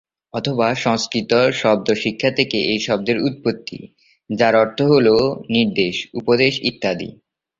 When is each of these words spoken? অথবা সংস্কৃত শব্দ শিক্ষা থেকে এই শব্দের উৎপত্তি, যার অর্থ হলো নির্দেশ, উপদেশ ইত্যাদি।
অথবা 0.33 0.67
সংস্কৃত 0.75 1.31
শব্দ 1.53 1.87
শিক্ষা 2.03 2.29
থেকে 2.31 2.57
এই 2.71 2.79
শব্দের 2.87 3.17
উৎপত্তি, 3.19 3.79
যার 4.29 4.53
অর্থ 4.55 4.79
হলো 4.91 5.15
নির্দেশ, 5.49 5.95
উপদেশ 6.13 6.53
ইত্যাদি। 6.63 7.09